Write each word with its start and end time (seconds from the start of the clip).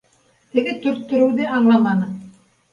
Теге 0.55 0.73
төрттөрөүҙе 0.87 1.47
аңламаны: 1.61 2.13